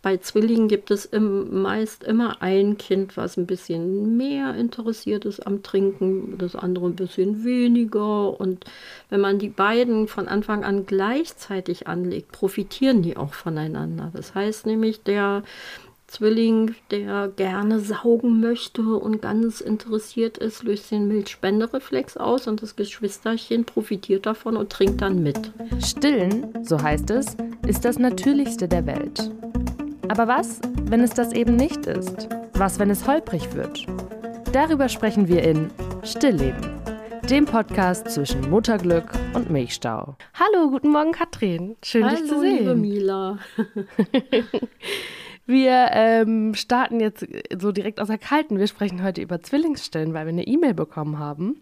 [0.00, 5.44] bei Zwillingen gibt es im, meist immer ein Kind, was ein bisschen mehr interessiert ist
[5.44, 8.38] am Trinken, das andere ein bisschen weniger.
[8.38, 8.64] Und
[9.10, 14.12] wenn man die beiden von Anfang an gleichzeitig anlegt, profitieren die auch voneinander.
[14.14, 15.42] Das heißt nämlich, der
[16.06, 22.76] Zwilling, der gerne saugen möchte und ganz interessiert ist, löst den Milchspendereflex aus und das
[22.76, 25.52] Geschwisterchen profitiert davon und trinkt dann mit.
[25.84, 27.36] Stillen, so heißt es,
[27.66, 29.30] ist das Natürlichste der Welt.
[30.10, 32.28] Aber was, wenn es das eben nicht ist?
[32.54, 33.86] Was, wenn es holprig wird?
[34.52, 35.70] Darüber sprechen wir in
[36.02, 36.80] Stillleben,
[37.28, 40.16] dem Podcast zwischen Mutterglück und Milchstau.
[40.32, 41.76] Hallo, guten Morgen, Katrin.
[41.84, 42.58] Schön, Hallo, dich zu sehen.
[42.58, 43.38] liebe Mila.
[45.46, 47.26] wir ähm, starten jetzt
[47.60, 48.58] so direkt aus der Kalten.
[48.58, 51.60] Wir sprechen heute über Zwillingsstillen, weil wir eine E-Mail bekommen haben.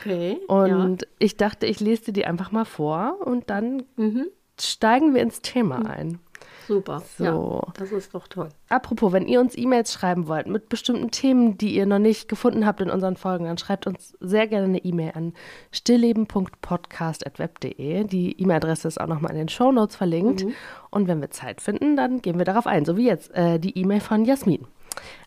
[0.00, 0.38] Okay.
[0.48, 1.08] Und ja.
[1.18, 4.26] ich dachte, ich lese dir die einfach mal vor und dann mhm.
[4.60, 6.18] steigen wir ins Thema ein.
[6.66, 7.02] Super.
[7.16, 7.24] So.
[7.24, 8.48] Ja, das ist doch toll.
[8.68, 12.66] Apropos, wenn ihr uns E-Mails schreiben wollt mit bestimmten Themen, die ihr noch nicht gefunden
[12.66, 15.34] habt in unseren Folgen, dann schreibt uns sehr gerne eine E-Mail an
[15.72, 18.04] stillleben.podcast.web.de.
[18.04, 20.44] Die E-Mail-Adresse ist auch nochmal in den Shownotes verlinkt.
[20.90, 22.84] Und wenn wir Zeit finden, dann gehen wir darauf ein.
[22.84, 24.66] So wie jetzt äh, die E-Mail von Jasmin.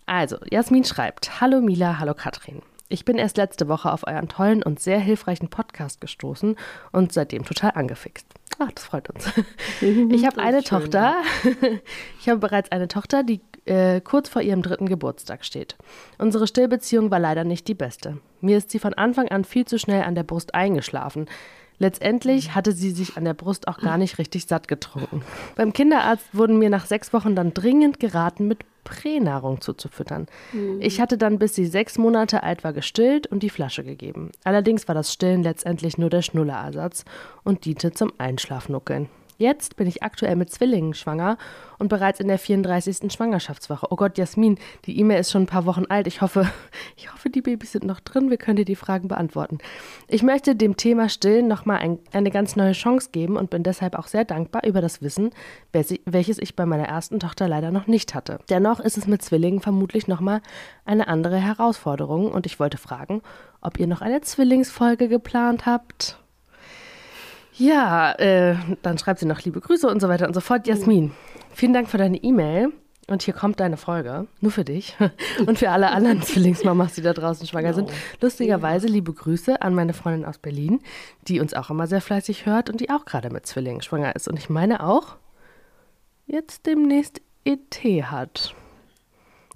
[0.05, 2.61] Also, Jasmin schreibt: Hallo Mila, hallo Katrin.
[2.91, 6.55] Ich bin erst letzte Woche auf euren tollen und sehr hilfreichen Podcast gestoßen
[6.91, 8.25] und seitdem total angefixt.
[8.57, 9.31] Ah, das freut uns.
[10.11, 11.15] Ich habe eine Tochter.
[12.19, 15.77] Ich habe bereits eine Tochter, die äh, kurz vor ihrem dritten Geburtstag steht.
[16.17, 18.17] Unsere Stillbeziehung war leider nicht die beste.
[18.41, 21.27] Mir ist sie von Anfang an viel zu schnell an der Brust eingeschlafen.
[21.77, 25.21] Letztendlich hatte sie sich an der Brust auch gar nicht richtig satt getrunken.
[25.55, 30.27] Beim Kinderarzt wurden mir nach sechs Wochen dann dringend geraten, mit Pränahrung zuzufüttern.
[30.79, 34.31] Ich hatte dann, bis sie sechs Monate alt war, gestillt und die Flasche gegeben.
[34.43, 37.05] Allerdings war das Stillen letztendlich nur der Schnullerersatz
[37.43, 39.09] und diente zum Einschlafnuckeln.
[39.39, 41.37] Jetzt bin ich aktuell mit Zwillingen schwanger
[41.77, 43.09] und bereits in der 34.
[43.09, 43.87] Schwangerschaftswoche.
[43.89, 46.07] Oh Gott, Jasmin, die E-Mail ist schon ein paar Wochen alt.
[46.07, 46.45] Ich hoffe,
[46.97, 48.29] ich hoffe, die Babys sind noch drin.
[48.29, 49.59] Wir können dir die Fragen beantworten.
[50.09, 53.97] Ich möchte dem Thema Stillen nochmal ein, eine ganz neue Chance geben und bin deshalb
[53.97, 55.29] auch sehr dankbar über das Wissen,
[55.71, 58.39] welche- welches ich bei meiner ersten Tochter leider noch nicht hatte.
[58.49, 60.41] Dennoch ist es mit Zwillingen vermutlich nochmal
[60.83, 63.21] eine andere Herausforderung und ich wollte fragen,
[63.61, 66.19] ob ihr noch eine Zwillingsfolge geplant habt.
[67.59, 70.65] Ja, äh, dann schreibt sie noch liebe Grüße und so weiter und so fort.
[70.65, 71.11] Jasmin,
[71.53, 72.71] vielen Dank für deine E-Mail.
[73.07, 74.95] Und hier kommt deine Folge, nur für dich
[75.47, 77.91] und für alle anderen Zwillingsmamas, die da draußen schwanger sind.
[78.21, 80.79] Lustigerweise liebe Grüße an meine Freundin aus Berlin,
[81.27, 84.27] die uns auch immer sehr fleißig hört und die auch gerade mit Zwillingen schwanger ist.
[84.27, 85.17] Und ich meine auch,
[86.27, 88.53] jetzt demnächst ET hat.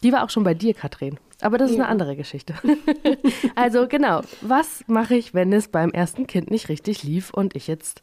[0.02, 1.20] Die war auch schon bei dir, Katrin.
[1.42, 2.56] Aber das ist eine andere Geschichte.
[3.56, 7.68] also genau, was mache ich, wenn es beim ersten Kind nicht richtig lief und ich
[7.68, 8.02] jetzt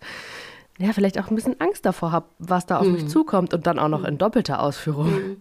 [0.79, 3.79] ja vielleicht auch ein bisschen Angst davor habe, was da auf mich zukommt und dann
[3.79, 5.37] auch noch in doppelter Ausführung.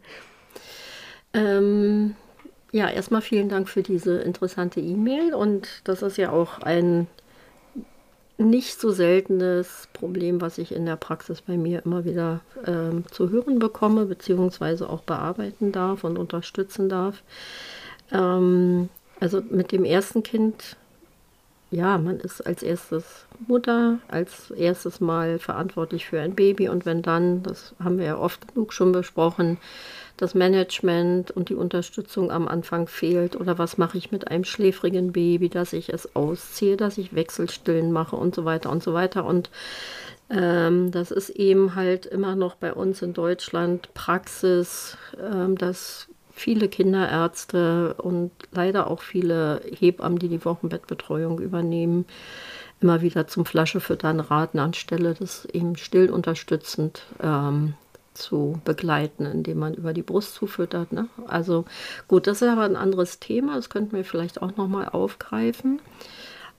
[1.33, 2.15] Ähm,
[2.71, 7.07] ja, erstmal vielen Dank für diese interessante E-Mail und das ist ja auch ein
[8.39, 13.29] nicht so seltenes Problem, was ich in der Praxis bei mir immer wieder ähm, zu
[13.29, 17.21] hören bekomme, beziehungsweise auch bearbeiten darf und unterstützen darf.
[18.11, 18.89] Ähm,
[19.19, 20.77] also mit dem ersten Kind,
[21.71, 26.69] ja, man ist als erstes Mutter, als erstes Mal verantwortlich für ein Baby.
[26.69, 29.57] Und wenn dann, das haben wir ja oft genug schon besprochen,
[30.17, 35.13] das Management und die Unterstützung am Anfang fehlt oder was mache ich mit einem schläfrigen
[35.13, 39.23] Baby, dass ich es ausziehe, dass ich Wechselstillen mache und so weiter und so weiter.
[39.23, 39.49] Und
[40.29, 46.09] ähm, das ist eben halt immer noch bei uns in Deutschland Praxis, ähm, dass
[46.39, 52.05] viele Kinderärzte und leider auch viele Hebammen, die die Wochenbettbetreuung übernehmen,
[52.81, 57.73] immer wieder zum Flaschefüttern raten, anstelle das eben still unterstützend ähm,
[58.13, 60.91] zu begleiten, indem man über die Brust zufüttert.
[60.93, 61.07] Ne?
[61.27, 61.65] Also
[62.07, 65.81] gut, das ist aber ein anderes Thema, das könnten wir vielleicht auch nochmal aufgreifen.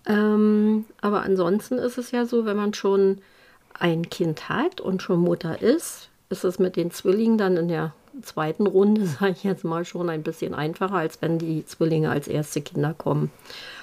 [0.07, 3.19] Ähm, aber ansonsten ist es ja so, wenn man schon
[3.79, 7.93] ein Kind hat und schon Mutter ist, ist es mit den Zwillingen dann in der
[8.23, 12.29] zweiten Runde, sage ich jetzt mal, schon ein bisschen einfacher, als wenn die Zwillinge als
[12.29, 13.31] erste Kinder kommen.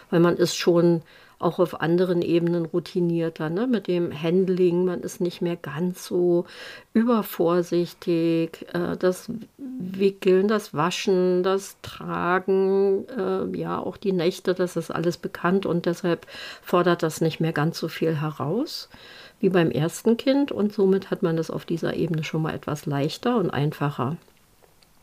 [0.09, 1.01] Weil man ist schon
[1.39, 3.68] auch auf anderen Ebenen routinierter, ne?
[3.68, 4.85] mit dem Handling.
[4.85, 6.45] Man ist nicht mehr ganz so
[6.94, 8.65] übervorsichtig.
[8.74, 15.18] Äh, das Wickeln, das Waschen, das Tragen, äh, ja, auch die Nächte, das ist alles
[15.18, 16.25] bekannt und deshalb
[16.63, 18.89] fordert das nicht mehr ganz so viel heraus
[19.39, 22.86] wie beim ersten Kind und somit hat man das auf dieser Ebene schon mal etwas
[22.86, 24.18] leichter und einfacher.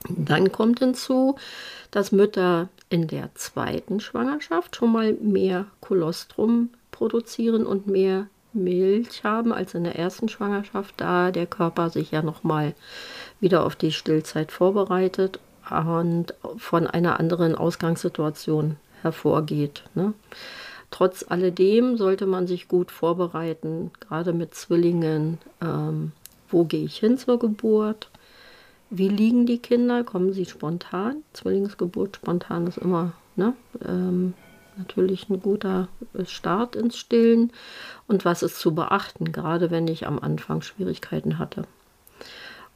[0.08, 1.36] Dann kommt hinzu,
[1.90, 9.52] dass Mütter in der zweiten Schwangerschaft schon mal mehr Kolostrum produzieren und mehr Milch haben
[9.52, 12.74] als in der ersten Schwangerschaft, da der Körper sich ja noch mal
[13.40, 15.40] wieder auf die Stillzeit vorbereitet
[15.70, 19.82] und von einer anderen Ausgangssituation hervorgeht.
[19.94, 20.12] Ne?
[20.94, 25.38] Trotz alledem sollte man sich gut vorbereiten, gerade mit Zwillingen.
[25.60, 26.12] Ähm,
[26.48, 28.10] wo gehe ich hin zur Geburt?
[28.90, 30.04] Wie liegen die Kinder?
[30.04, 31.24] Kommen sie spontan?
[31.32, 33.54] Zwillingsgeburt spontan ist immer ne?
[33.84, 34.34] ähm,
[34.76, 35.88] natürlich ein guter
[36.26, 37.50] Start ins Stillen.
[38.06, 41.64] Und was ist zu beachten, gerade wenn ich am Anfang Schwierigkeiten hatte.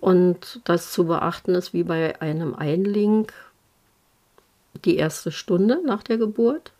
[0.00, 3.30] Und das zu beachten ist wie bei einem Einling
[4.84, 6.72] die erste Stunde nach der Geburt,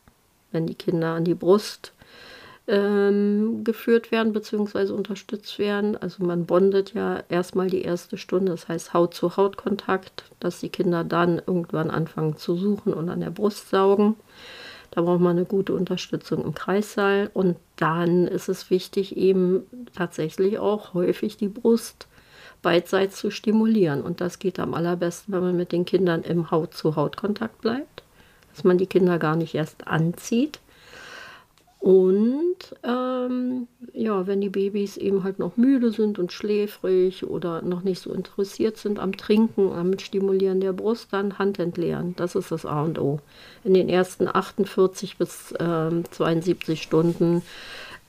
[0.53, 1.93] wenn die Kinder an die Brust
[2.69, 4.93] ähm, geführt werden bzw.
[4.93, 5.97] unterstützt werden.
[5.97, 11.41] Also man bondet ja erstmal die erste Stunde, das heißt Haut-zu-Haut-Kontakt, dass die Kinder dann
[11.45, 14.17] irgendwann anfangen zu suchen und an der Brust saugen.
[14.91, 17.31] Da braucht man eine gute Unterstützung im Kreissaal.
[17.35, 19.63] Und dann ist es wichtig, eben
[19.95, 22.07] tatsächlich auch häufig die Brust
[22.63, 24.03] beidseits zu stimulieren.
[24.03, 28.03] Und das geht am allerbesten, wenn man mit den Kindern im Haut-zu-Haut-Kontakt bleibt.
[28.59, 30.59] Dass man die Kinder gar nicht erst anzieht,
[31.81, 37.85] und ähm, ja, wenn die Babys eben halt noch müde sind und schläfrig oder noch
[37.85, 42.17] nicht so interessiert sind am Trinken, am Stimulieren der Brust, dann Hand entleeren.
[42.17, 43.21] Das ist das A und O.
[43.63, 47.43] In den ersten 48 bis ähm, 72 Stunden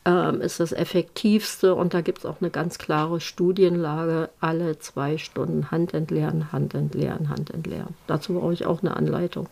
[0.04, 4.32] ähm, ist das effektivste und da gibt es auch eine ganz klare Studienlage.
[4.40, 7.94] Alle zwei Stunden Hand entleeren, Hand entleeren, Hand entleeren.
[8.08, 9.48] Dazu brauche ich auch eine Anleitung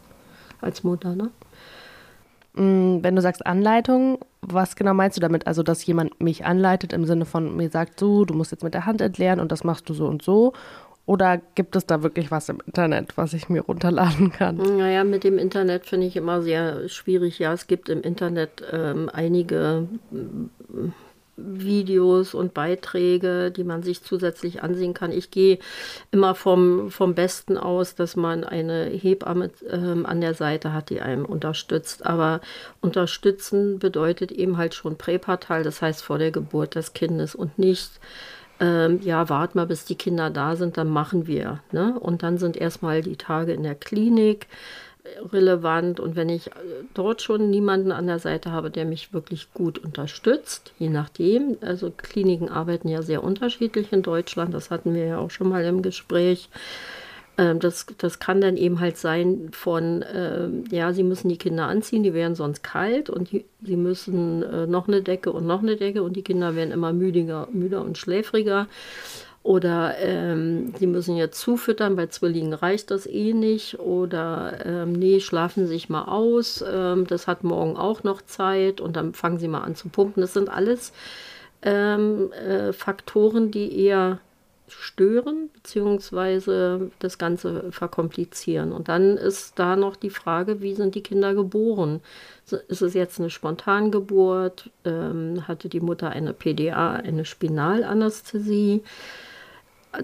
[0.62, 1.16] als Mutter.
[1.16, 1.30] Ne?
[2.54, 5.48] Mm, wenn du sagst Anleitung, was genau meinst du damit?
[5.48, 8.74] Also, dass jemand mich anleitet im Sinne von mir sagt, so, du musst jetzt mit
[8.74, 10.54] der Hand entleeren und das machst du so und so?
[11.06, 14.58] Oder gibt es da wirklich was im Internet, was ich mir runterladen kann?
[14.58, 17.40] Naja, mit dem Internet finde ich immer sehr schwierig.
[17.40, 19.88] Ja, es gibt im Internet ähm, einige
[21.48, 25.12] Videos und Beiträge, die man sich zusätzlich ansehen kann.
[25.12, 25.60] Ich gehe
[26.12, 31.02] immer vom, vom Besten aus, dass man eine Hebamme ähm, an der Seite hat, die
[31.02, 32.06] einem unterstützt.
[32.06, 32.42] Aber
[32.82, 38.00] unterstützen bedeutet eben halt schon präpartal, das heißt vor der Geburt des Kindes und nicht
[38.60, 41.60] ähm, ja, wart mal, bis die Kinder da sind, dann machen wir.
[41.72, 41.98] Ne?
[42.00, 44.48] Und dann sind erstmal die Tage in der Klinik
[45.32, 46.52] relevant und wenn ich äh,
[46.94, 51.92] dort schon niemanden an der Seite habe, der mich wirklich gut unterstützt, je nachdem, also
[51.92, 55.82] Kliniken arbeiten ja sehr unterschiedlich in Deutschland, das hatten wir ja auch schon mal im
[55.82, 56.50] Gespräch.
[57.38, 61.68] Ähm, das, das kann dann eben halt sein von, äh, ja, sie müssen die Kinder
[61.68, 65.62] anziehen, die werden sonst kalt und die, sie müssen äh, noch eine Decke und noch
[65.62, 68.68] eine Decke und die Kinder werden immer müdiger, müder und schläfriger.
[69.48, 73.80] Oder ähm, sie müssen jetzt zufüttern, bei Zwillingen reicht das eh nicht.
[73.80, 78.98] Oder ähm, nee, schlafen sich mal aus, ähm, das hat morgen auch noch Zeit und
[78.98, 80.20] dann fangen sie mal an zu pumpen.
[80.20, 80.92] Das sind alles
[81.62, 84.20] ähm, äh, Faktoren, die eher
[84.68, 86.90] stören bzw.
[87.00, 88.74] das Ganze verkomplizieren.
[88.74, 92.02] Und dann ist da noch die Frage, wie sind die Kinder geboren?
[92.68, 94.72] Ist es jetzt eine Spontangeburt?
[94.84, 98.84] Ähm, hatte die Mutter eine PDA, eine Spinalanästhesie?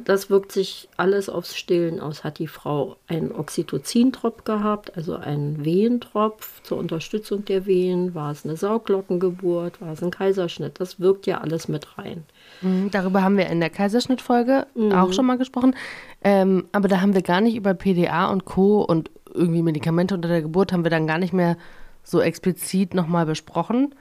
[0.04, 2.24] Das wirkt sich alles aufs Stillen aus.
[2.24, 8.16] Hat die Frau einen Oxytocin-Tropf gehabt, also einen Wehentropf zur Unterstützung der Wehen?
[8.16, 9.82] War es eine Sauglockengeburt?
[9.82, 10.80] War es ein Kaiserschnitt?
[10.80, 12.24] Das wirkt ja alles mit rein.
[12.62, 14.92] Mhm, darüber haben wir in der Kaiserschnittfolge mhm.
[14.92, 15.76] auch schon mal gesprochen.
[16.24, 18.82] Ähm, aber da haben wir gar nicht über PDA und Co.
[18.82, 21.58] und irgendwie Medikamente unter der Geburt haben wir dann gar nicht mehr
[22.04, 23.96] so explizit nochmal besprochen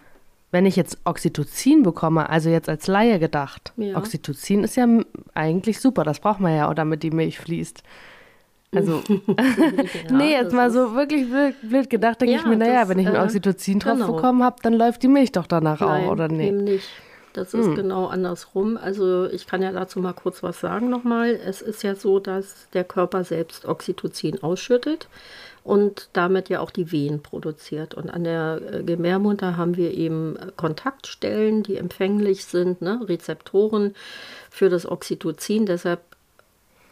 [0.53, 3.97] wenn ich jetzt Oxytocin bekomme, also jetzt als Laie gedacht, ja.
[3.97, 4.87] Oxytocin ist ja
[5.35, 7.83] eigentlich super, das braucht man ja, oder damit die Milch fließt.
[8.75, 9.43] Also, ja,
[10.13, 13.07] nee, jetzt mal so wirklich blöd, blöd gedacht, denke ja, ich mir, naja, wenn ich
[13.07, 14.13] einen äh, Oxytocin-Tropf genau.
[14.13, 16.49] bekommen habe, dann läuft die Milch doch danach Nein, auch, oder nee?
[16.49, 16.89] Eben nicht.
[17.33, 17.75] Das ist hm.
[17.75, 18.77] genau andersrum.
[18.77, 21.31] Also ich kann ja dazu mal kurz was sagen nochmal.
[21.31, 25.09] Es ist ja so, dass der Körper selbst Oxytocin ausschüttet
[25.64, 27.95] und damit ja auch die Wehen produziert.
[27.95, 33.00] Und an der äh, Gebärmutter haben wir eben Kontaktstellen, die empfänglich sind, ne?
[33.09, 33.95] Rezeptoren
[34.50, 35.66] für das Oxytocin.
[35.66, 36.00] Deshalb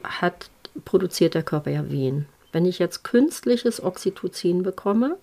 [0.05, 0.51] hat,
[0.85, 2.27] produziert der Körper ja Wehen.
[2.53, 5.17] Wenn ich jetzt künstliches Oxytocin bekomme,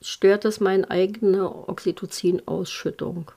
[0.00, 3.30] stört es meine eigene Oxytocin-Ausschüttung.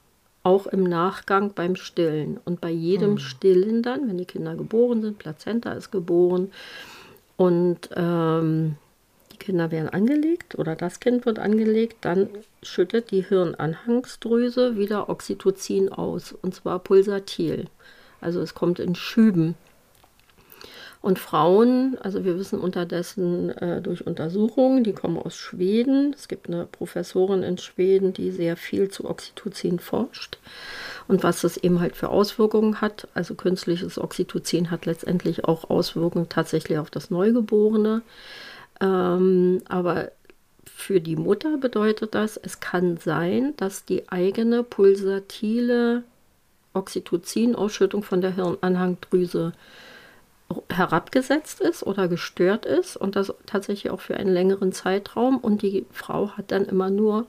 [0.43, 2.39] Auch im Nachgang beim Stillen.
[2.45, 3.17] Und bei jedem hm.
[3.19, 6.51] Stillen dann, wenn die Kinder geboren sind, Plazenta ist geboren,
[7.41, 8.75] und ähm,
[9.31, 12.29] die Kinder werden angelegt oder das Kind wird angelegt, dann
[12.61, 17.65] schüttet die Hirnanhangsdrüse wieder Oxytocin aus und zwar pulsatil.
[18.19, 19.55] Also es kommt in Schüben.
[21.01, 26.13] Und Frauen, also wir wissen unterdessen äh, durch Untersuchungen, die kommen aus Schweden.
[26.13, 30.37] Es gibt eine Professorin in Schweden, die sehr viel zu Oxytocin forscht
[31.07, 33.07] und was das eben halt für Auswirkungen hat.
[33.15, 38.03] Also künstliches Oxytocin hat letztendlich auch Auswirkungen tatsächlich auf das Neugeborene.
[38.79, 40.11] Ähm, aber
[40.65, 46.03] für die Mutter bedeutet das, es kann sein, dass die eigene pulsatile
[46.73, 49.53] Oxytocin-Ausschüttung von der Hirnanhangdrüse
[50.69, 55.85] herabgesetzt ist oder gestört ist und das tatsächlich auch für einen längeren Zeitraum und die
[55.91, 57.27] Frau hat dann immer nur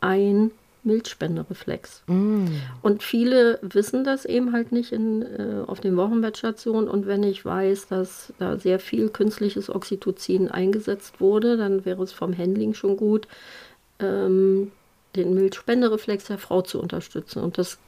[0.00, 0.50] ein
[0.86, 2.04] Milzspendereflex.
[2.06, 2.46] Mm.
[2.80, 6.88] Und viele wissen das eben halt nicht in, äh, auf den Wochenbettstationen.
[6.88, 12.12] Und wenn ich weiß, dass da sehr viel künstliches Oxytocin eingesetzt wurde, dann wäre es
[12.12, 13.26] vom Handling schon gut,
[13.98, 14.70] ähm,
[15.16, 17.42] den Milzspendereflex der Frau zu unterstützen.
[17.42, 17.78] Und das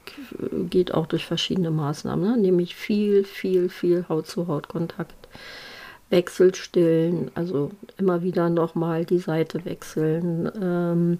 [0.69, 2.37] geht auch durch verschiedene Maßnahmen, ne?
[2.37, 5.15] nämlich viel, viel, viel Haut-zu-Haut-Kontakt.
[6.09, 11.19] Wechselstillen, also immer wieder nochmal die Seite wechseln, ähm,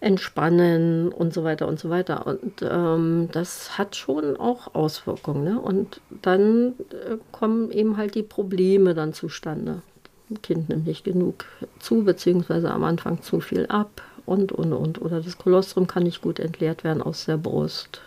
[0.00, 2.26] entspannen und so weiter und so weiter.
[2.26, 5.44] Und ähm, das hat schon auch Auswirkungen.
[5.44, 5.60] Ne?
[5.60, 9.82] Und dann äh, kommen eben halt die Probleme dann zustande.
[10.28, 11.44] Ein Kind nimmt nicht genug
[11.78, 15.00] zu, beziehungsweise am Anfang zu viel ab und, und, und.
[15.00, 18.00] Oder das Kolostrum kann nicht gut entleert werden aus der Brust.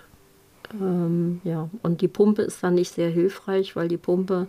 [0.79, 4.47] Ähm, ja, und die Pumpe ist dann nicht sehr hilfreich, weil die Pumpe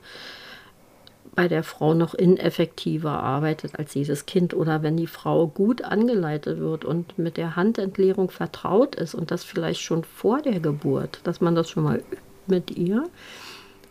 [1.35, 4.53] bei der Frau noch ineffektiver arbeitet als jedes Kind.
[4.53, 9.45] Oder wenn die Frau gut angeleitet wird und mit der Handentleerung vertraut ist und das
[9.45, 13.09] vielleicht schon vor der Geburt, dass man das schon mal übt mit ihr,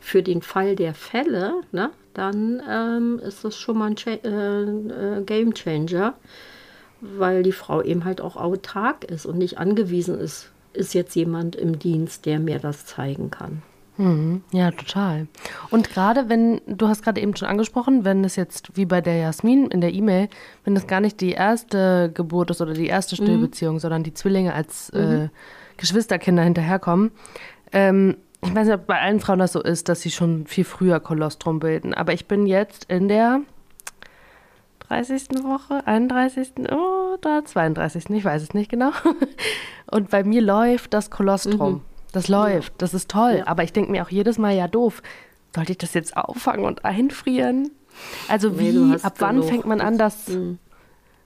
[0.02, 4.64] für den Fall der Fälle, ne, dann ähm, ist das schon mal ein Cha äh,
[4.64, 6.16] äh, Game Changer
[7.02, 11.56] weil die Frau eben halt auch autark ist und nicht angewiesen ist, ist jetzt jemand
[11.56, 13.62] im Dienst, der mir das zeigen kann.
[14.00, 14.44] Mhm.
[14.52, 15.28] Ja, total.
[15.70, 19.18] Und gerade wenn, du hast gerade eben schon angesprochen, wenn es jetzt wie bei der
[19.18, 20.30] Jasmin in der E-Mail,
[20.64, 23.26] wenn es gar nicht die erste Geburt ist oder die erste mhm.
[23.26, 23.80] Stillbeziehung, mhm.
[23.80, 25.24] sondern die Zwillinge als äh, mhm.
[25.26, 25.30] äh,
[25.76, 27.12] Geschwisterkinder hinterherkommen.
[27.74, 30.64] Ähm, ich weiß nicht, ob bei allen Frauen das so ist, dass sie schon viel
[30.64, 31.94] früher Kolostrum bilden.
[31.94, 33.42] Aber ich bin jetzt in der
[34.90, 35.44] 30.
[35.44, 36.54] Woche, 31.
[36.58, 38.10] oder 32.
[38.10, 38.92] Ich weiß es nicht genau.
[39.92, 41.72] Und bei mir läuft das Kolostrum.
[41.72, 41.82] Mhm.
[42.12, 42.76] Das läuft, ja.
[42.80, 43.36] das ist toll.
[43.38, 43.48] Ja.
[43.48, 45.04] Aber ich denke mir auch jedes Mal, ja doof,
[45.54, 47.70] sollte ich das jetzt auffangen und einfrieren?
[48.28, 50.28] Also wie, nee, ab wann fängt man an, das...
[50.28, 50.58] Mhm.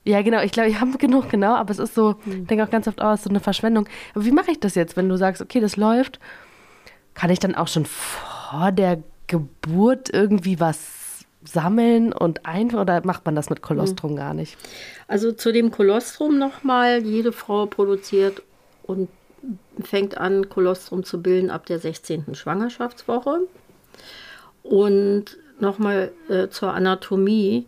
[0.06, 2.42] Ja, genau, ich glaube, ich habe genug, genau, aber es ist so, mhm.
[2.42, 3.88] ich denke auch ganz oft, oh, es ist so eine Verschwendung.
[4.14, 6.18] Aber wie mache ich das jetzt, wenn du sagst, okay, das läuft,
[7.14, 11.03] kann ich dann auch schon vor der Geburt irgendwie was
[11.44, 14.16] sammeln und ein oder macht man das mit Kolostrum mhm.
[14.16, 14.56] gar nicht?
[15.08, 18.42] Also zu dem Kolostrum nochmal, jede Frau produziert
[18.82, 19.08] und
[19.82, 22.34] fängt an, Kolostrum zu bilden ab der 16.
[22.34, 23.40] Schwangerschaftswoche.
[24.62, 27.66] Und nochmal äh, zur Anatomie.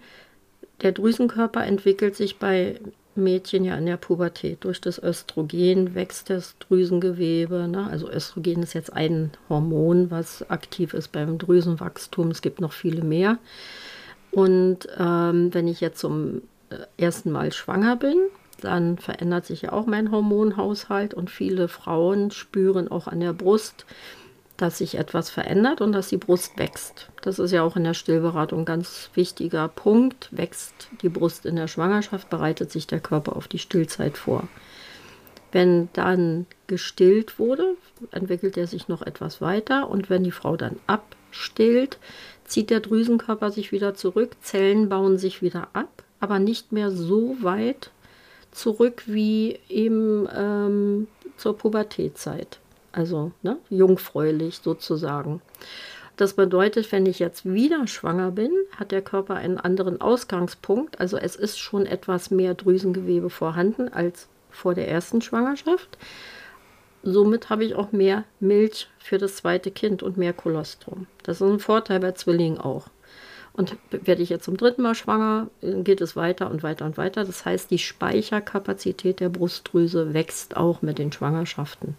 [0.82, 2.80] Der Drüsenkörper entwickelt sich bei
[3.16, 4.64] Mädchen ja in der Pubertät.
[4.64, 7.68] Durch das Östrogen wächst das Drüsengewebe.
[7.68, 7.88] Ne?
[7.90, 12.30] Also Östrogen ist jetzt ein Hormon, was aktiv ist beim Drüsenwachstum.
[12.30, 13.38] Es gibt noch viele mehr.
[14.30, 18.16] Und ähm, wenn ich jetzt zum äh, ersten Mal schwanger bin,
[18.60, 23.86] dann verändert sich ja auch mein Hormonhaushalt und viele Frauen spüren auch an der Brust,
[24.56, 27.08] dass sich etwas verändert und dass die Brust wächst.
[27.22, 30.28] Das ist ja auch in der Stillberatung ein ganz wichtiger Punkt.
[30.30, 34.48] Wächst die Brust in der Schwangerschaft, bereitet sich der Körper auf die Stillzeit vor.
[35.52, 37.76] Wenn dann gestillt wurde,
[38.10, 41.98] entwickelt er sich noch etwas weiter und wenn die Frau dann abstillt,
[42.44, 47.36] zieht der Drüsenkörper sich wieder zurück, Zellen bauen sich wieder ab, aber nicht mehr so
[47.42, 47.90] weit
[48.50, 52.58] zurück wie eben ähm, zur Pubertätzeit
[52.96, 55.42] also ne, jungfräulich sozusagen.
[56.16, 60.98] Das bedeutet, wenn ich jetzt wieder schwanger bin, hat der Körper einen anderen Ausgangspunkt.
[60.98, 65.98] Also es ist schon etwas mehr Drüsengewebe vorhanden als vor der ersten Schwangerschaft.
[67.02, 71.06] Somit habe ich auch mehr Milch für das zweite Kind und mehr Kolostrum.
[71.22, 72.86] Das ist ein Vorteil bei Zwillingen auch.
[73.52, 77.24] Und werde ich jetzt zum dritten Mal schwanger, geht es weiter und weiter und weiter.
[77.24, 81.96] Das heißt, die Speicherkapazität der Brustdrüse wächst auch mit den Schwangerschaften.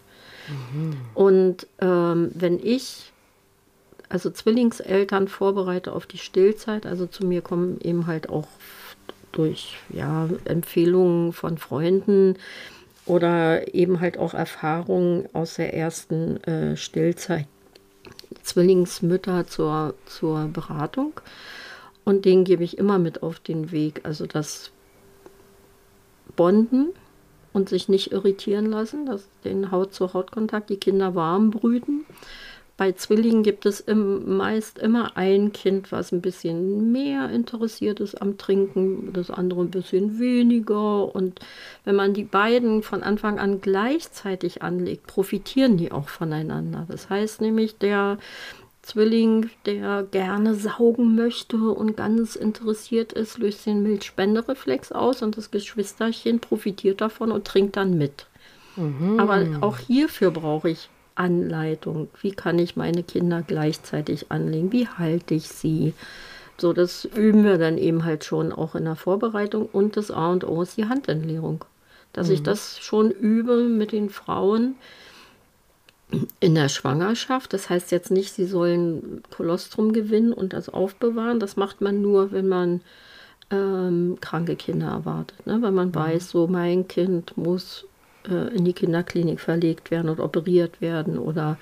[1.14, 3.12] Und ähm, wenn ich
[4.08, 8.48] also Zwillingseltern vorbereite auf die Stillzeit, also zu mir kommen eben halt auch
[9.32, 12.36] durch ja, Empfehlungen von Freunden
[13.04, 17.46] oder eben halt auch Erfahrungen aus der ersten äh, Stillzeit
[18.42, 21.20] Zwillingsmütter zur, zur Beratung.
[22.04, 24.00] Und denen gebe ich immer mit auf den Weg.
[24.04, 24.70] Also das
[26.36, 26.88] Bonden,
[27.52, 32.04] und sich nicht irritieren lassen, dass den Haut-zu-Haut-Kontakt, die Kinder warm brüten
[32.78, 38.22] bei Zwillingen gibt es im, meist immer ein Kind, was ein bisschen mehr interessiert ist
[38.22, 41.12] am Trinken, das andere ein bisschen weniger.
[41.12, 41.40] Und
[41.84, 46.86] wenn man die beiden von Anfang an gleichzeitig anlegt, profitieren die auch voneinander.
[46.88, 48.18] Das heißt nämlich, der
[48.88, 55.50] Zwilling, der gerne saugen möchte und ganz interessiert ist, löst den Milchspendereflex aus und das
[55.50, 58.24] Geschwisterchen profitiert davon und trinkt dann mit.
[58.76, 59.20] Mhm.
[59.20, 62.08] Aber auch hierfür brauche ich Anleitung.
[62.22, 64.72] Wie kann ich meine Kinder gleichzeitig anlegen?
[64.72, 65.92] Wie halte ich sie?
[66.56, 69.68] So, das üben wir dann eben halt schon auch in der Vorbereitung.
[69.70, 71.62] Und das A und O ist die Handentleerung.
[72.14, 72.34] Dass mhm.
[72.34, 74.76] ich das schon übe mit den Frauen
[76.40, 77.52] in der Schwangerschaft.
[77.52, 81.40] Das heißt jetzt nicht, sie sollen Kolostrum gewinnen und das aufbewahren.
[81.40, 82.80] Das macht man nur, wenn man
[83.50, 85.46] ähm, kranke Kinder erwartet.
[85.46, 85.58] Ne?
[85.60, 85.94] Wenn man mhm.
[85.94, 87.86] weiß, so mein Kind muss
[88.28, 91.58] äh, in die Kinderklinik verlegt werden und operiert werden oder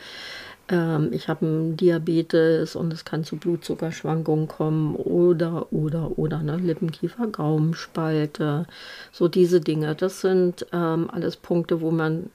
[0.69, 6.57] ähm, ich habe einen Diabetes und es kann zu Blutzuckerschwankungen kommen oder, oder, oder, ne?
[6.57, 8.67] Lippenkiefer, Gaumenspalte,
[9.13, 9.95] so diese Dinge.
[9.95, 12.31] Das sind ähm, alles Punkte, wo man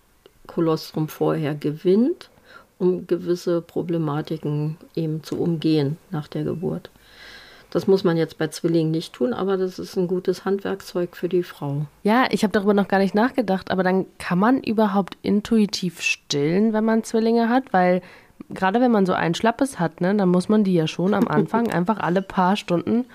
[0.48, 2.30] Kolostrum vorher gewinnt,
[2.80, 6.90] um gewisse Problematiken eben zu umgehen nach der Geburt.
[7.72, 11.30] Das muss man jetzt bei Zwillingen nicht tun, aber das ist ein gutes Handwerkzeug für
[11.30, 11.86] die Frau.
[12.04, 16.74] Ja, ich habe darüber noch gar nicht nachgedacht, aber dann kann man überhaupt intuitiv stillen,
[16.74, 18.02] wenn man Zwillinge hat, weil
[18.50, 21.30] gerade wenn man so ein Schlappes hat, ne, dann muss man die ja schon am
[21.30, 23.06] Anfang einfach alle paar Stunden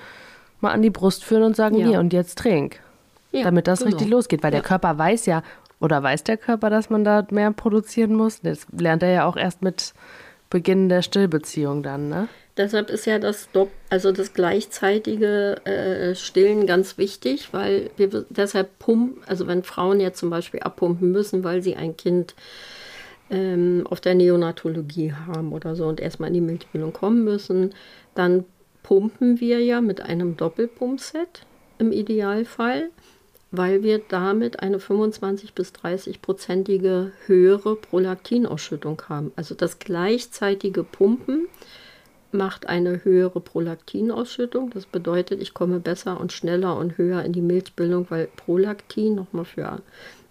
[0.60, 1.88] mal an die Brust führen und sagen, ja.
[1.88, 2.80] hier und jetzt trink.
[3.32, 3.90] Ja, damit das genau.
[3.90, 4.60] richtig losgeht, weil ja.
[4.60, 5.42] der Körper weiß ja,
[5.80, 8.40] oder weiß der Körper, dass man da mehr produzieren muss?
[8.40, 9.92] Das lernt er ja auch erst mit
[10.50, 12.28] Beginn der Stillbeziehung dann, ne?
[12.56, 13.50] Deshalb ist ja das
[13.90, 20.18] also das gleichzeitige äh, Stillen ganz wichtig, weil wir deshalb pumpen, also wenn Frauen jetzt
[20.18, 22.34] zum Beispiel abpumpen müssen, weil sie ein Kind
[23.28, 27.74] ähm, auf der Neonatologie haben oder so und erstmal in die Milchbildung kommen müssen,
[28.14, 28.44] dann
[28.82, 31.42] pumpen wir ja mit einem Doppelpumpset
[31.78, 32.88] im Idealfall,
[33.50, 39.32] weil wir damit eine 25 bis 30 prozentige höhere Prolaktinausschüttung haben.
[39.36, 41.46] Also das gleichzeitige Pumpen
[42.32, 44.70] macht eine höhere Prolaktinausschüttung.
[44.70, 49.44] Das bedeutet, ich komme besser und schneller und höher in die Milchbildung, weil Prolaktin, nochmal
[49.44, 49.80] für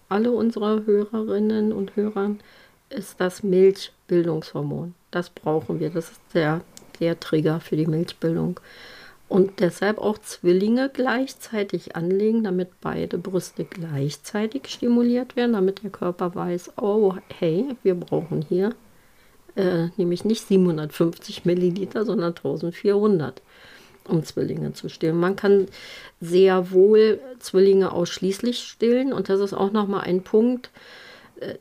[0.09, 2.35] alle unsere Hörerinnen und Hörer,
[2.89, 4.93] ist das Milchbildungshormon.
[5.11, 5.89] Das brauchen wir.
[5.89, 6.61] Das ist der,
[6.99, 8.59] der Trigger für die Milchbildung.
[9.27, 16.35] Und deshalb auch Zwillinge gleichzeitig anlegen, damit beide Brüste gleichzeitig stimuliert werden, damit der Körper
[16.35, 18.75] weiß, oh, hey, wir brauchen hier
[19.55, 23.41] äh, nämlich nicht 750 Milliliter, sondern 1400,
[24.07, 25.17] um Zwillinge zu stillen.
[25.17, 25.67] Man kann
[26.21, 30.71] sehr wohl Zwillinge ausschließlich stillen und das ist auch nochmal ein Punkt,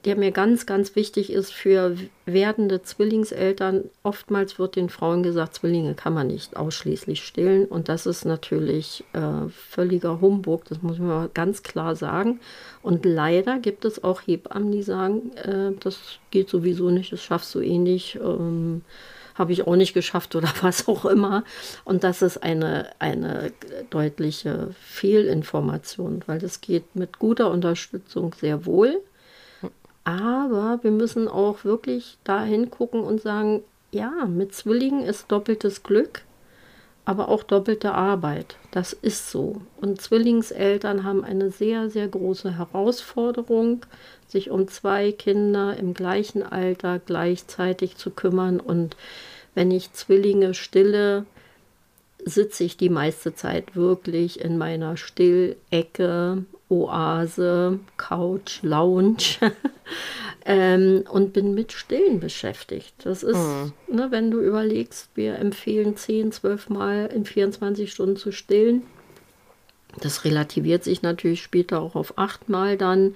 [0.05, 3.85] der mir ganz, ganz wichtig ist für werdende Zwillingseltern.
[4.03, 7.67] Oftmals wird den Frauen gesagt, Zwillinge kann man nicht ausschließlich stillen.
[7.67, 12.41] Und das ist natürlich äh, völliger Humbug, das muss man ganz klar sagen.
[12.83, 15.99] Und leider gibt es auch Hebammen, die sagen, äh, das
[16.31, 18.17] geht sowieso nicht, das schaffst du eh nicht.
[18.17, 18.83] Ähm,
[19.35, 21.45] habe ich auch nicht geschafft oder was auch immer.
[21.85, 23.53] Und das ist eine, eine
[23.91, 29.03] deutliche Fehlinformation, weil das geht mit guter Unterstützung sehr wohl.
[30.05, 36.23] Aber wir müssen auch wirklich dahin gucken und sagen, ja, mit Zwillingen ist doppeltes Glück,
[37.07, 38.57] aber auch doppelte Arbeit.
[38.71, 39.63] Das ist so.
[39.81, 43.87] Und Zwillingseltern haben eine sehr, sehr große Herausforderung,
[44.27, 48.61] sich um zwei Kinder im gleichen Alter gleichzeitig zu kümmern.
[48.61, 48.97] Und
[49.55, 51.25] wenn ich Zwillinge stille,
[52.25, 56.45] sitze ich die meiste Zeit wirklich in meiner Stillecke
[56.83, 59.39] Oase, Couch, Lounge
[60.45, 62.95] ähm, und bin mit Stillen beschäftigt.
[63.05, 63.73] Das ist, mhm.
[63.89, 68.83] ne, wenn du überlegst, wir empfehlen 10, 12 Mal in 24 Stunden zu stillen.
[70.01, 73.15] Das relativiert sich natürlich später auch auf 8 Mal dann.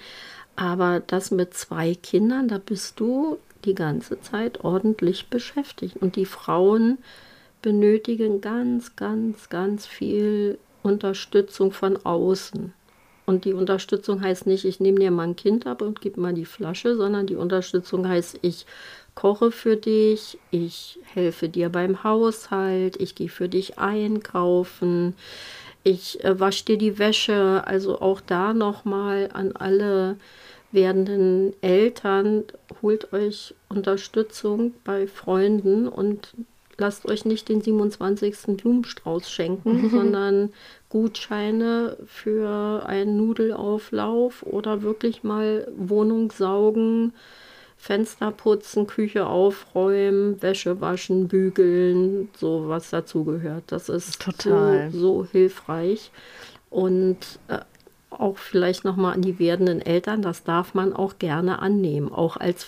[0.56, 5.96] Aber das mit zwei Kindern, da bist du die ganze Zeit ordentlich beschäftigt.
[5.96, 6.98] Und die Frauen
[7.62, 12.72] benötigen ganz, ganz, ganz viel Unterstützung von außen.
[13.28, 16.32] Und die Unterstützung heißt nicht, ich nehme dir mal ein Kind ab und gib mal
[16.32, 18.64] die Flasche, sondern die Unterstützung heißt, ich
[19.14, 25.14] koche für dich, ich helfe dir beim Haushalt, ich gehe für dich einkaufen,
[25.84, 27.64] ich äh, wasche dir die Wäsche.
[27.66, 30.16] Also auch da nochmal an alle
[30.72, 32.44] werdenden Eltern,
[32.80, 36.32] holt euch Unterstützung bei Freunden und
[36.78, 38.56] lasst euch nicht den 27.
[38.56, 39.90] Blumenstrauß schenken, mhm.
[39.90, 40.52] sondern
[40.88, 47.12] Gutscheine für einen Nudelauflauf oder wirklich mal Wohnung saugen,
[47.76, 53.64] Fenster putzen, Küche aufräumen, Wäsche waschen, bügeln, so was dazugehört.
[53.68, 54.90] Das ist Total.
[54.90, 56.10] So, so hilfreich.
[56.70, 57.60] Und äh,
[58.10, 62.66] auch vielleicht nochmal an die werdenden Eltern, das darf man auch gerne annehmen, auch als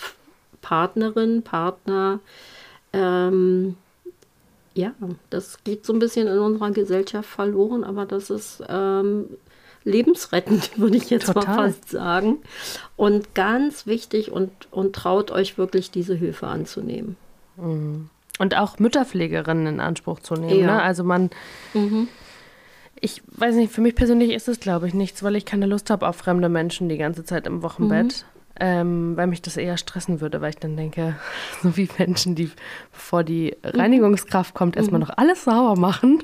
[0.62, 2.20] Partnerin, Partner.
[2.92, 3.76] Ähm,
[4.80, 4.94] ja,
[5.30, 9.26] das geht so ein bisschen in unserer Gesellschaft verloren, aber das ist ähm,
[9.84, 11.44] lebensrettend, würde ich jetzt Total.
[11.44, 12.38] mal fast sagen.
[12.96, 17.16] Und ganz wichtig und, und traut euch wirklich diese Hilfe anzunehmen.
[17.56, 20.60] Und auch Mütterpflegerinnen in Anspruch zu nehmen.
[20.60, 20.66] Ja.
[20.66, 20.82] Ne?
[20.82, 21.30] Also man,
[23.00, 25.90] ich weiß nicht, für mich persönlich ist es, glaube ich, nichts, weil ich keine Lust
[25.90, 28.24] habe auf fremde Menschen die ganze Zeit im Wochenbett.
[28.62, 31.16] Ähm, weil mich das eher stressen würde, weil ich dann denke,
[31.62, 32.50] so wie Menschen, die
[32.92, 36.22] bevor die Reinigungskraft kommt, erstmal noch alles sauber machen,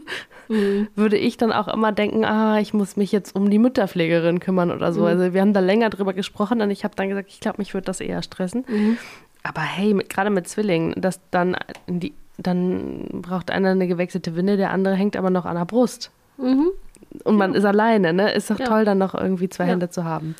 [0.94, 4.70] würde ich dann auch immer denken, ah, ich muss mich jetzt um die Mütterpflegerin kümmern
[4.70, 5.06] oder so.
[5.06, 7.72] Also wir haben da länger drüber gesprochen und ich habe dann gesagt, ich glaube, mich
[7.72, 8.64] würde das eher stressen.
[9.42, 14.70] Aber hey, gerade mit Zwillingen, dass dann die, dann braucht einer eine gewechselte Winde, der
[14.70, 16.10] andere hängt aber noch an der Brust.
[17.24, 18.32] Und man ist alleine, ne?
[18.32, 18.66] Ist doch Ja.
[18.66, 19.70] toll, dann noch irgendwie zwei Ja.
[19.70, 20.34] Hände zu haben.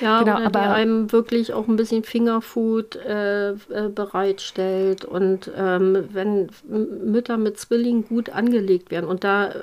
[0.00, 3.56] Ja, Genau, aber- einem wirklich auch ein bisschen Fingerfood äh, äh,
[3.94, 5.04] bereitstellt.
[5.04, 9.54] Und ähm, wenn Mütter mit Zwillingen gut angelegt werden, und da äh,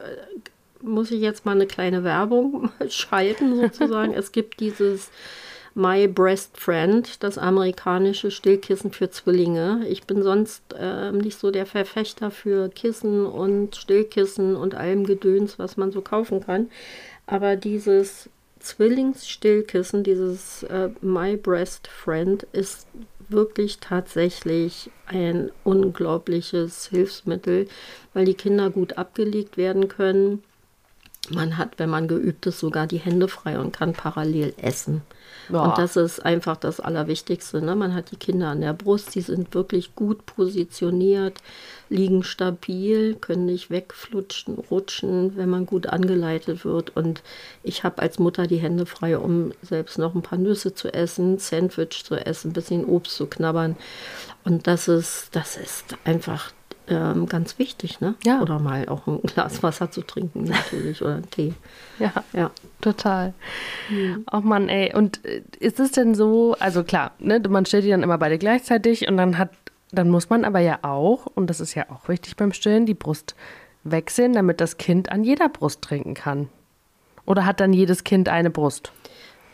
[0.82, 4.14] muss ich jetzt mal eine kleine Werbung schalten sozusagen.
[4.16, 5.10] es gibt dieses
[5.78, 9.86] My Breast Friend, das amerikanische Stillkissen für Zwillinge.
[9.88, 15.60] Ich bin sonst ähm, nicht so der Verfechter für Kissen und Stillkissen und allem Gedöns,
[15.60, 16.72] was man so kaufen kann.
[17.28, 18.28] Aber dieses
[18.60, 22.88] Zwillingsstillkissen, dieses äh, My Breast Friend, ist
[23.30, 27.68] wirklich tatsächlich ein unglaubliches Hilfsmittel,
[28.16, 30.42] weil die Kinder gut abgelegt werden können.
[31.30, 35.04] Man hat, wenn man geübt ist, sogar die Hände frei und kann parallel essen.
[35.50, 35.70] Boah.
[35.70, 37.62] Und das ist einfach das Allerwichtigste.
[37.62, 37.76] Ne?
[37.76, 41.40] Man hat die Kinder an der Brust, die sind wirklich gut positioniert,
[41.90, 46.96] liegen stabil, können nicht wegflutschen, rutschen, wenn man gut angeleitet wird.
[46.96, 47.24] Und
[47.64, 51.38] ich habe als Mutter die Hände frei, um selbst noch ein paar Nüsse zu essen,
[51.38, 53.78] Sandwich zu essen, ein bisschen Obst zu knabbern.
[54.44, 56.52] Und das ist, das ist einfach
[56.90, 58.00] ähm, ganz wichtig.
[58.02, 58.16] Ne?
[58.24, 58.42] Ja.
[58.42, 61.54] Oder mal auch ein Glas Wasser zu trinken, natürlich, oder einen Tee.
[62.00, 62.52] Ja, Ja.
[62.80, 63.34] total.
[64.32, 64.94] Oh Mann, ey.
[64.96, 68.38] Und äh, ist es denn so, also klar, ne, man stellt die dann immer beide
[68.38, 69.50] gleichzeitig und dann hat,
[69.92, 72.94] dann muss man aber ja auch, und das ist ja auch wichtig beim Stillen, die
[72.94, 73.36] Brust
[73.84, 76.50] wechseln, damit das Kind an jeder Brust trinken kann.
[77.26, 78.92] Oder hat dann jedes Kind eine Brust?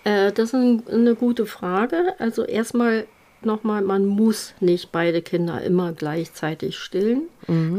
[0.04, 2.14] Äh, das ist ein, eine gute Frage.
[2.20, 3.06] Also erstmal
[3.46, 7.24] nochmal, man muss nicht beide Kinder immer gleichzeitig stillen.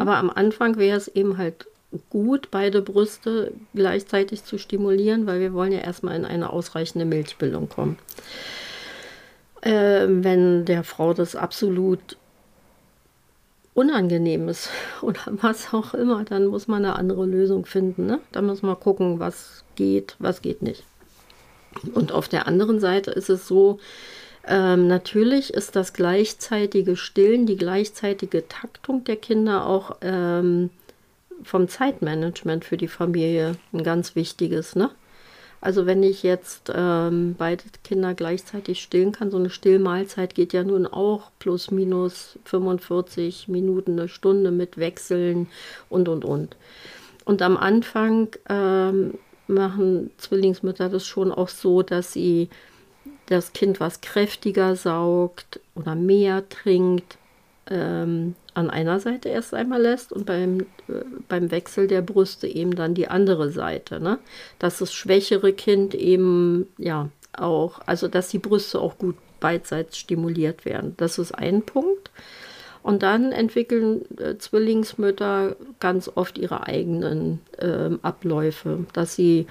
[0.00, 1.66] Aber am Anfang wäre es eben halt
[2.10, 7.68] gut, beide Brüste gleichzeitig zu stimulieren, weil wir wollen ja erstmal in eine ausreichende Milchbildung
[7.68, 7.98] kommen.
[9.60, 12.16] Äh, wenn der Frau das absolut
[13.74, 14.70] unangenehm ist
[15.02, 18.06] oder was auch immer, dann muss man eine andere Lösung finden.
[18.06, 18.20] Ne?
[18.32, 20.84] Dann muss man gucken, was geht, was geht nicht.
[21.92, 23.80] Und auf der anderen Seite ist es so,
[24.46, 30.70] ähm, natürlich ist das gleichzeitige Stillen, die gleichzeitige Taktung der Kinder auch ähm,
[31.42, 34.76] vom Zeitmanagement für die Familie ein ganz wichtiges.
[34.76, 34.90] Ne?
[35.60, 40.62] Also wenn ich jetzt ähm, beide Kinder gleichzeitig stillen kann, so eine Stillmahlzeit geht ja
[40.62, 45.48] nun auch plus minus 45 Minuten, eine Stunde mit Wechseln
[45.88, 46.56] und und und.
[47.24, 49.14] Und am Anfang ähm,
[49.46, 52.50] machen Zwillingsmütter das schon auch so, dass sie
[53.26, 57.18] das Kind was kräftiger saugt oder mehr trinkt,
[57.70, 62.74] ähm, an einer Seite erst einmal lässt und beim, äh, beim Wechsel der Brüste eben
[62.74, 64.00] dann die andere Seite.
[64.00, 64.18] Ne?
[64.58, 70.64] Dass das schwächere Kind eben ja auch, also dass die Brüste auch gut beidseits stimuliert
[70.64, 70.94] werden.
[70.96, 72.10] Das ist ein Punkt.
[72.82, 79.46] Und dann entwickeln äh, Zwillingsmütter ganz oft ihre eigenen ähm, Abläufe, dass sie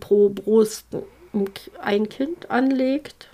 [0.00, 0.86] pro Brust
[1.80, 3.28] ein Kind anlegt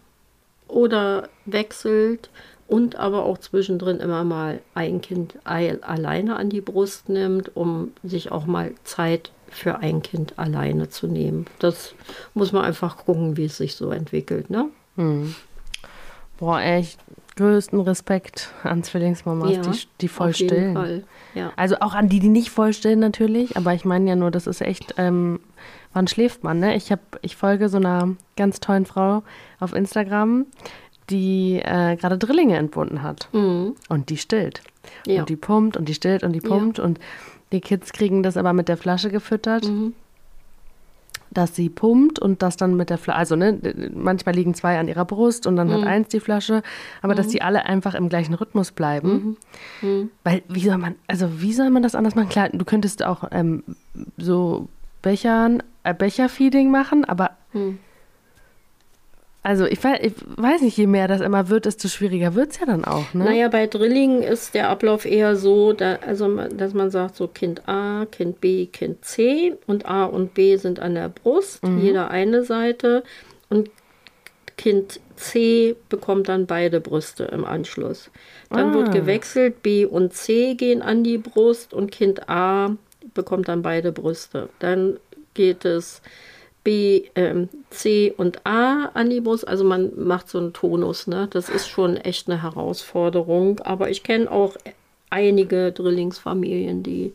[0.68, 2.30] oder wechselt
[2.68, 7.92] und aber auch zwischendrin immer mal ein Kind ei- alleine an die Brust nimmt, um
[8.02, 11.46] sich auch mal Zeit für ein Kind alleine zu nehmen.
[11.60, 11.94] Das
[12.34, 14.50] muss man einfach gucken, wie es sich so entwickelt.
[14.50, 14.68] Ne?
[16.38, 16.98] Boah, echt
[17.36, 20.74] größten Respekt an Zwillingsmamas, Ja, die, die voll auf jeden stillen.
[20.74, 21.04] Fall.
[21.34, 21.52] Ja.
[21.56, 24.46] Also auch an die, die nicht voll stillen natürlich, aber ich meine ja nur, das
[24.46, 25.40] ist echt, ähm,
[25.92, 26.74] wann schläft man, ne?
[26.76, 29.22] Ich, hab, ich folge so einer ganz tollen Frau
[29.60, 30.46] auf Instagram,
[31.10, 33.28] die äh, gerade Drillinge entbunden hat.
[33.32, 33.74] Mhm.
[33.88, 34.62] Und die stillt.
[35.06, 35.20] Ja.
[35.20, 36.78] Und die pumpt und die stillt und die pumpt.
[36.78, 36.98] Und
[37.52, 39.68] die Kids kriegen das aber mit der Flasche gefüttert.
[39.68, 39.94] Mhm.
[41.36, 44.88] Dass sie pumpt und das dann mit der Flasche, also ne, manchmal liegen zwei an
[44.88, 45.72] ihrer Brust und dann mhm.
[45.72, 46.62] hat eins die Flasche,
[47.02, 47.16] aber mhm.
[47.16, 49.36] dass die alle einfach im gleichen Rhythmus bleiben.
[49.80, 49.88] Mhm.
[49.88, 50.10] mhm.
[50.24, 52.28] Weil, wie soll man, also wie soll man das anders machen?
[52.28, 53.62] Klar, du könntest auch ähm,
[54.16, 54.68] so
[55.02, 57.78] Bechern, äh, Becherfeeding machen, aber mhm.
[59.46, 62.58] Also ich weiß, ich weiß, nicht, je mehr das immer wird, desto schwieriger wird es
[62.58, 63.14] ja dann auch.
[63.14, 63.26] Ne?
[63.26, 67.68] Naja, bei Drilling ist der Ablauf eher so, da, also, dass man sagt, so Kind
[67.68, 71.78] A, Kind B, Kind C und A und B sind an der Brust, mhm.
[71.78, 73.04] jeder eine Seite
[73.48, 73.70] und
[74.56, 78.10] Kind C bekommt dann beide Brüste im Anschluss.
[78.50, 78.74] Dann ah.
[78.74, 82.74] wird gewechselt, B und C gehen an die Brust und Kind A
[83.14, 84.48] bekommt dann beide Brüste.
[84.58, 84.98] Dann
[85.34, 86.02] geht es
[86.66, 89.46] B, ähm, C und A an die Brust.
[89.46, 91.06] Also man macht so einen Tonus.
[91.06, 91.28] Ne?
[91.30, 93.60] Das ist schon echt eine Herausforderung.
[93.60, 94.56] Aber ich kenne auch
[95.08, 97.12] einige Drillingsfamilien, die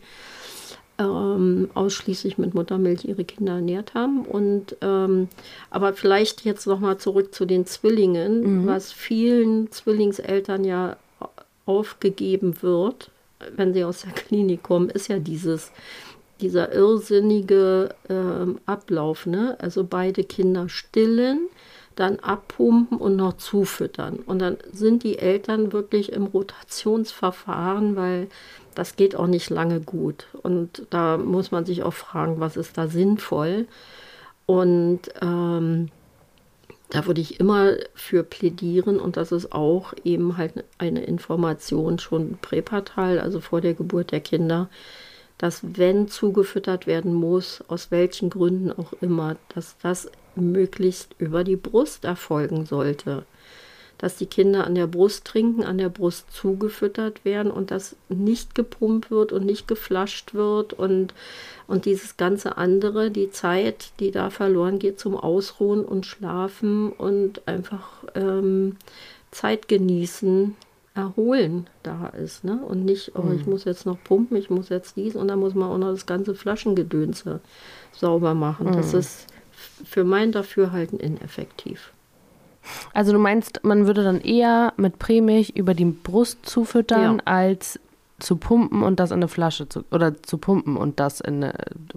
[0.98, 4.24] ähm, ausschließlich mit Muttermilch ihre Kinder ernährt haben.
[4.24, 5.28] Und ähm,
[5.68, 8.66] aber vielleicht jetzt noch mal zurück zu den Zwillingen, mhm.
[8.66, 10.96] was vielen Zwillingseltern ja
[11.66, 13.10] aufgegeben wird,
[13.54, 15.72] wenn sie aus der Klinik kommen, ist ja dieses
[16.42, 19.56] dieser irrsinnige äh, Ablauf, ne?
[19.60, 21.48] Also beide Kinder stillen,
[21.96, 24.16] dann abpumpen und noch zufüttern.
[24.26, 28.28] Und dann sind die Eltern wirklich im Rotationsverfahren, weil
[28.74, 30.26] das geht auch nicht lange gut.
[30.42, 33.66] Und da muss man sich auch fragen, was ist da sinnvoll?
[34.46, 35.88] Und ähm,
[36.92, 42.36] da würde ich immer für plädieren und das ist auch eben halt eine Information schon
[42.42, 44.68] präpartal, also vor der Geburt der Kinder,
[45.42, 51.56] dass wenn zugefüttert werden muss, aus welchen Gründen auch immer, dass das möglichst über die
[51.56, 53.24] Brust erfolgen sollte.
[53.98, 58.54] Dass die Kinder an der Brust trinken, an der Brust zugefüttert werden und das nicht
[58.54, 61.12] gepumpt wird und nicht geflasht wird und,
[61.66, 67.48] und dieses ganze andere, die Zeit, die da verloren geht zum Ausruhen und Schlafen und
[67.48, 68.76] einfach ähm,
[69.32, 70.54] Zeit genießen,
[70.94, 72.44] Erholen da ist.
[72.44, 72.60] Ne?
[72.62, 73.52] Und nicht, oh, ich mhm.
[73.52, 76.06] muss jetzt noch pumpen, ich muss jetzt dies und dann muss man auch noch das
[76.06, 77.40] ganze Flaschengedönse
[77.92, 78.68] sauber machen.
[78.68, 78.72] Mhm.
[78.72, 79.26] Das ist
[79.84, 81.92] für mein Dafürhalten ineffektiv.
[82.92, 87.22] Also du meinst, man würde dann eher mit Prämilch über die Brust zufüttern, ja.
[87.24, 87.80] als
[88.18, 91.54] zu pumpen und das in eine Flasche zu oder zu pumpen und das in eine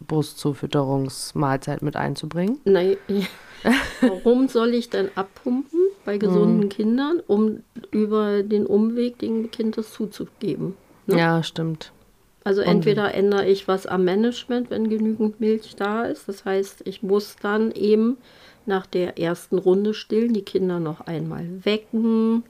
[0.07, 2.59] Brustzufütterungsmahlzeit mit einzubringen?
[2.65, 2.97] Nein,
[4.01, 5.79] warum soll ich denn abpumpen?
[6.05, 6.69] Bei gesunden mhm.
[6.69, 10.75] Kindern, um über den Umweg dem Kind das zuzugeben.
[11.07, 11.17] Ne?
[11.17, 11.91] Ja, stimmt.
[12.43, 16.29] Also entweder ändere ich was am Management, wenn genügend Milch da ist.
[16.29, 18.17] Das heißt, ich muss dann eben
[18.67, 22.43] nach der ersten Runde stillen, die Kinder noch einmal wecken,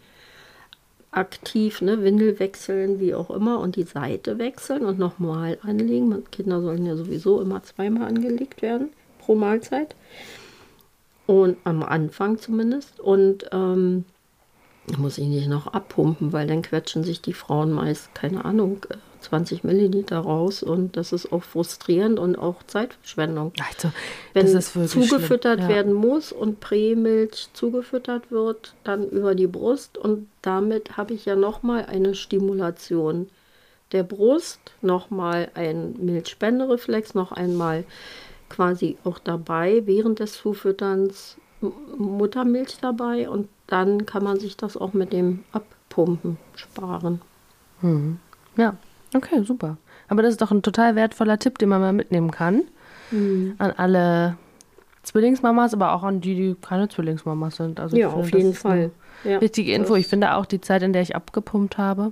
[1.11, 6.23] aktiv, ne, Windel wechseln, wie auch immer, und die Seite wechseln und nochmal anlegen.
[6.29, 8.89] Kinder sollen ja sowieso immer zweimal angelegt werden
[9.19, 9.95] pro Mahlzeit.
[11.27, 12.99] Und am Anfang zumindest.
[12.99, 14.05] Und ähm,
[14.97, 18.85] muss ich nicht noch abpumpen, weil dann quetschen sich die Frauen meist, keine Ahnung,
[19.21, 23.51] 20 äh, Milliliter raus und das ist auch frustrierend und auch Zeitverschwendung.
[23.59, 23.91] Also,
[24.33, 25.69] Wenn zugefüttert ja.
[25.69, 31.35] werden muss und Prämilch zugefüttert wird, dann über die Brust und damit habe ich ja
[31.35, 33.27] nochmal eine Stimulation
[33.91, 37.85] der Brust, nochmal ein Milchspendereflex, noch einmal
[38.49, 41.37] quasi auch dabei, während des Zufütterns
[41.97, 47.21] Muttermilch dabei und dann kann man sich das auch mit dem Abpumpen sparen.
[47.81, 48.19] Mhm.
[48.57, 48.75] Ja,
[49.15, 49.77] okay, super.
[50.07, 52.63] Aber das ist doch ein total wertvoller Tipp, den man mal mitnehmen kann.
[53.11, 53.55] Mhm.
[53.57, 54.37] An alle
[55.03, 57.79] Zwillingsmamas, aber auch an die, die keine Zwillingsmamas sind.
[57.79, 58.91] Also ja, auf jeden Fall.
[59.23, 59.95] Ja, wichtige Info.
[59.95, 62.11] Ich finde auch die Zeit, in der ich abgepumpt habe,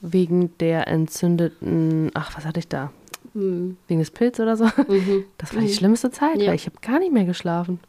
[0.00, 2.90] wegen der entzündeten, ach, was hatte ich da?
[3.34, 3.76] Mhm.
[3.88, 4.64] Wegen des Pilz oder so.
[4.88, 5.24] Mhm.
[5.38, 5.72] Das war die mhm.
[5.72, 6.48] schlimmste Zeit, ja.
[6.48, 7.80] weil ich habe gar nicht mehr geschlafen.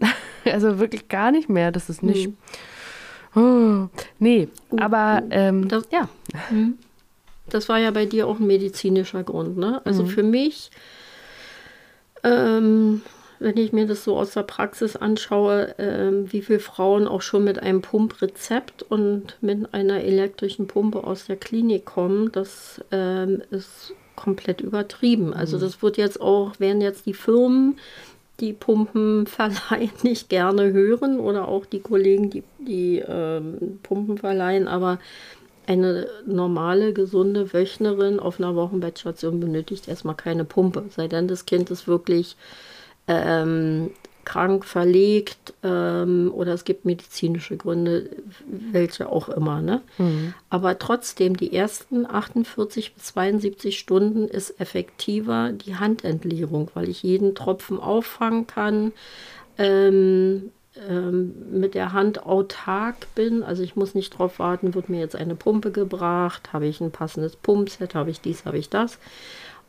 [0.44, 1.70] also wirklich gar nicht mehr.
[1.70, 2.28] Das ist nicht.
[2.28, 2.36] Mhm.
[3.36, 6.08] Oh, nee, uh, aber ähm, das, ja.
[6.50, 6.78] Mhm.
[7.48, 9.82] Das war ja bei dir auch ein medizinischer Grund, ne?
[9.84, 10.70] Also für mich,
[12.22, 13.02] ähm,
[13.38, 17.44] wenn ich mir das so aus der Praxis anschaue, ähm, wie viele Frauen auch schon
[17.44, 23.92] mit einem Pumprezept und mit einer elektrischen Pumpe aus der Klinik kommen, das ähm, ist
[24.16, 25.32] komplett übertrieben.
[25.32, 25.60] Also mhm.
[25.62, 27.78] das wird jetzt auch, werden jetzt die Firmen,
[28.40, 34.68] die Pumpen verleihen, nicht gerne hören oder auch die Kollegen, die, die ähm, Pumpen verleihen,
[34.68, 34.98] aber
[35.66, 41.70] eine normale, gesunde Wöchnerin auf einer Wochenbettstation benötigt erstmal keine Pumpe, sei denn das Kind
[41.70, 42.36] ist wirklich
[43.08, 43.90] ähm,
[44.24, 48.10] krank, verlegt ähm, oder es gibt medizinische Gründe,
[48.46, 49.60] welche auch immer.
[49.60, 49.82] Ne?
[49.98, 50.34] Mhm.
[50.50, 57.34] Aber trotzdem, die ersten 48 bis 72 Stunden ist effektiver die Handentleerung, weil ich jeden
[57.34, 58.92] Tropfen auffangen kann.
[59.56, 60.50] Ähm,
[60.88, 63.44] ähm, mit der Hand autark bin.
[63.44, 66.90] Also ich muss nicht drauf warten, wird mir jetzt eine Pumpe gebracht, habe ich ein
[66.90, 68.98] passendes Pumpset, habe ich dies, habe ich das.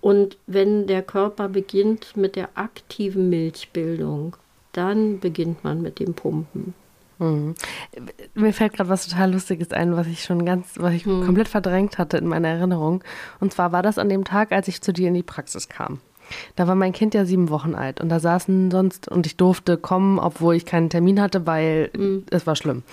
[0.02, 4.36] Und wenn der Körper beginnt mit der aktiven Milchbildung,
[4.78, 6.74] dann beginnt man mit dem Pumpen.
[7.20, 7.56] Mhm.
[8.34, 11.26] Mir fällt gerade was total Lustiges ein, was ich schon ganz, was ich mhm.
[11.26, 13.04] komplett verdrängt hatte in meiner Erinnerung.
[13.40, 16.00] Und zwar war das an dem Tag, als ich zu dir in die Praxis kam.
[16.56, 19.78] Da war mein Kind ja sieben Wochen alt und da saßen sonst und ich durfte
[19.78, 22.26] kommen, obwohl ich keinen Termin hatte, weil mhm.
[22.32, 22.84] es war schlimm.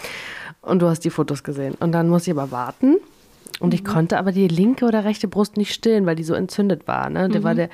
[0.60, 1.74] Und du hast die Fotos gesehen.
[1.80, 2.98] Und dann musste ich aber warten
[3.58, 3.86] und ich mhm.
[3.86, 7.08] konnte aber die linke oder rechte Brust nicht stillen, weil die so entzündet war.
[7.08, 7.28] Ne?
[7.28, 7.56] Der war mhm.
[7.56, 7.70] der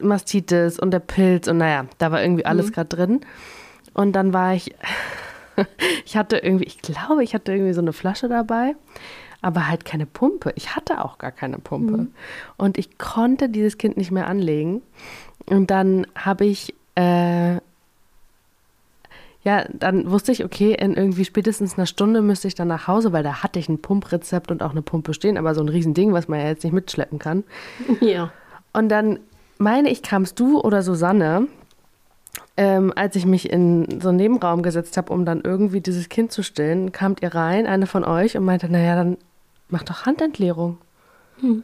[0.00, 2.72] Mastitis und der Pilz und naja, da war irgendwie alles mhm.
[2.72, 3.20] gerade drin.
[3.92, 4.74] Und dann war ich,
[6.04, 8.74] ich hatte irgendwie, ich glaube, ich hatte irgendwie so eine Flasche dabei
[9.44, 10.52] aber halt keine Pumpe.
[10.56, 11.98] Ich hatte auch gar keine Pumpe.
[11.98, 12.14] Mhm.
[12.56, 14.80] Und ich konnte dieses Kind nicht mehr anlegen.
[15.44, 17.56] Und dann habe ich, äh,
[19.42, 23.12] ja, dann wusste ich, okay, in irgendwie spätestens einer Stunde müsste ich dann nach Hause,
[23.12, 26.14] weil da hatte ich ein Pumprezept und auch eine Pumpe stehen, aber so ein Riesending,
[26.14, 27.44] was man ja jetzt nicht mitschleppen kann.
[28.00, 28.32] Ja.
[28.74, 29.20] Und dann
[29.58, 31.46] meine ich, kamst du oder Susanne,
[32.56, 36.32] ähm, als ich mich in so einen Nebenraum gesetzt habe, um dann irgendwie dieses Kind
[36.32, 39.16] zu stillen, kamt ihr rein, eine von euch, und meinte, naja, dann
[39.68, 40.78] mach doch Handentleerung.
[41.40, 41.62] Hm.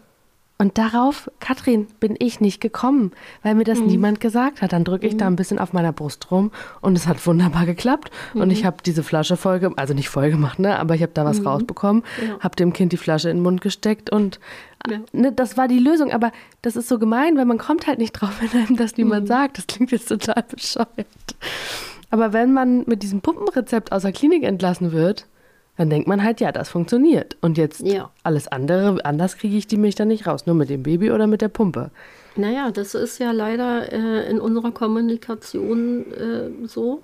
[0.60, 3.86] Und darauf, Katrin, bin ich nicht gekommen, weil mir das mhm.
[3.86, 4.74] niemand gesagt hat.
[4.74, 5.18] Dann drücke ich mhm.
[5.18, 6.50] da ein bisschen auf meiner Brust rum
[6.82, 8.10] und es hat wunderbar geklappt.
[8.34, 8.42] Mhm.
[8.42, 10.78] Und ich habe diese Flasche voll gemacht, also nicht voll gemacht, ne?
[10.78, 11.46] aber ich habe da was mhm.
[11.46, 12.38] rausbekommen, ja.
[12.40, 14.38] habe dem Kind die Flasche in den Mund gesteckt und
[14.86, 14.98] ja.
[15.12, 16.12] ne, das war die Lösung.
[16.12, 19.22] Aber das ist so gemein, weil man kommt halt nicht drauf, wenn einem das niemand
[19.22, 19.28] mhm.
[19.28, 19.56] sagt.
[19.56, 21.06] Das klingt jetzt total bescheuert.
[22.10, 25.24] Aber wenn man mit diesem Puppenrezept aus der Klinik entlassen wird,
[25.80, 27.38] dann denkt man halt, ja, das funktioniert.
[27.40, 28.10] Und jetzt ja.
[28.22, 30.44] alles andere, anders kriege ich die Milch dann nicht raus.
[30.44, 31.90] Nur mit dem Baby oder mit der Pumpe.
[32.36, 37.02] Naja, das ist ja leider äh, in unserer Kommunikation äh, so.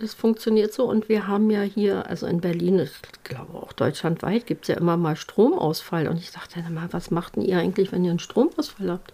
[0.00, 0.84] Das funktioniert so.
[0.84, 2.92] Und wir haben ja hier, also in Berlin, ich
[3.24, 6.06] glaube auch deutschlandweit, gibt es ja immer mal Stromausfall.
[6.06, 9.12] Und ich dachte dann mal, was macht denn ihr eigentlich, wenn ihr einen Stromausfall habt?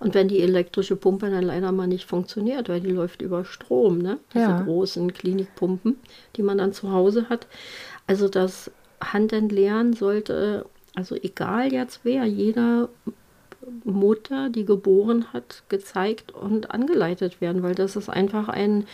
[0.00, 3.98] Und wenn die elektrische Pumpe dann leider mal nicht funktioniert, weil die läuft über Strom,
[3.98, 4.18] ne?
[4.32, 4.62] Diese ja.
[4.62, 5.98] großen Klinikpumpen,
[6.36, 7.46] die man dann zu Hause hat.
[8.08, 10.66] Also das Handentleeren sollte,
[10.96, 12.88] also egal jetzt wer, jeder
[13.84, 18.86] Mutter, die geboren hat, gezeigt und angeleitet werden, weil das ist einfach ein,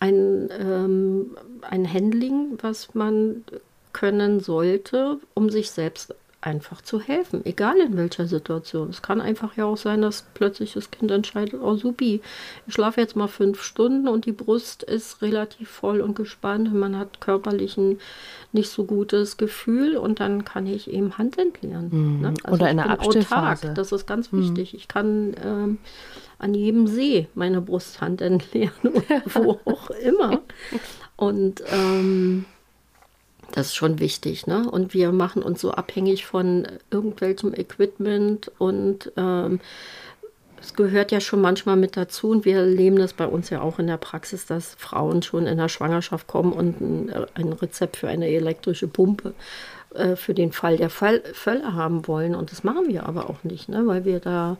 [0.00, 3.44] ein, ähm, ein Handling, was man
[3.92, 8.88] können sollte, um sich selbst einfach zu helfen, egal in welcher Situation.
[8.88, 12.22] Es kann einfach ja auch sein, dass plötzlich das Kind entscheidet, oh supi,
[12.66, 16.78] ich schlafe jetzt mal fünf Stunden und die Brust ist relativ voll und gespannt und
[16.78, 17.98] man hat körperlich ein
[18.52, 21.88] nicht so gutes Gefühl und dann kann ich eben Hand entleeren.
[21.90, 22.20] Mhm.
[22.20, 22.34] Ne?
[22.42, 23.00] Also Oder in der.
[23.00, 24.42] Autark, das ist ganz mhm.
[24.42, 24.74] wichtig.
[24.74, 25.78] Ich kann ähm,
[26.38, 30.40] an jedem See meine Brusthand entleeren oder wo auch immer.
[31.16, 32.46] Und ähm,
[33.52, 34.68] das ist schon wichtig, ne?
[34.70, 39.60] Und wir machen uns so abhängig von irgendwelchem Equipment und ähm,
[40.60, 43.78] es gehört ja schon manchmal mit dazu und wir erleben das bei uns ja auch
[43.78, 48.08] in der Praxis, dass Frauen schon in der Schwangerschaft kommen und ein, ein Rezept für
[48.08, 49.32] eine elektrische Pumpe
[49.94, 52.34] äh, für den Fall der Fall, Fälle haben wollen.
[52.34, 53.86] Und das machen wir aber auch nicht, ne?
[53.86, 54.58] weil wir da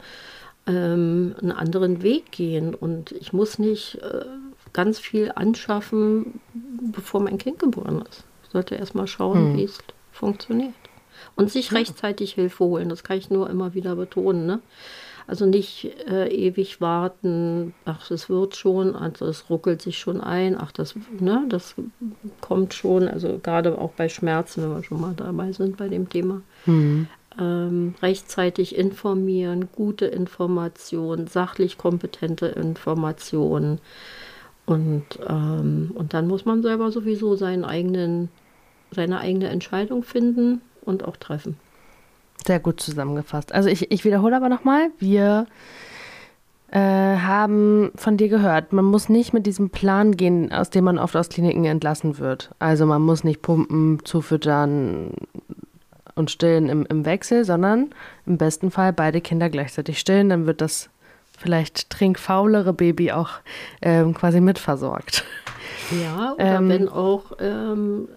[0.67, 2.75] ähm, einen anderen Weg gehen.
[2.75, 4.25] Und ich muss nicht äh,
[4.73, 6.41] ganz viel anschaffen,
[6.93, 9.57] bevor mein Kind geboren ist sollte erstmal schauen, hm.
[9.57, 9.79] wie es
[10.13, 10.75] funktioniert.
[11.37, 14.47] Und sich rechtzeitig Hilfe holen, das kann ich nur immer wieder betonen.
[14.47, 14.61] Ne?
[15.27, 20.57] Also nicht äh, ewig warten, ach, das wird schon, also es ruckelt sich schon ein,
[20.59, 21.77] ach, das, ne, das
[22.41, 26.09] kommt schon, also gerade auch bei Schmerzen, wenn wir schon mal dabei sind bei dem
[26.09, 26.43] Thema.
[26.67, 27.07] Mhm.
[27.39, 33.79] Ähm, rechtzeitig informieren, gute Informationen, sachlich kompetente Informationen.
[34.67, 38.31] Und, ähm, und dann muss man selber sowieso seinen eigenen
[38.93, 41.57] seine eigene Entscheidung finden und auch treffen.
[42.47, 43.53] Sehr gut zusammengefasst.
[43.53, 45.47] Also ich, ich wiederhole aber nochmal, wir
[46.71, 50.99] äh, haben von dir gehört, man muss nicht mit diesem Plan gehen, aus dem man
[50.99, 52.51] oft aus Kliniken entlassen wird.
[52.59, 55.13] Also man muss nicht pumpen, zufüttern
[56.15, 57.91] und stillen im, im Wechsel, sondern
[58.27, 60.91] im besten Fall beide Kinder gleichzeitig stillen, dann wird das
[61.37, 63.31] vielleicht trinkfaulere Baby auch
[63.83, 65.25] ähm, quasi mitversorgt.
[65.91, 68.09] Ja, oder ähm, wenn auch ähm,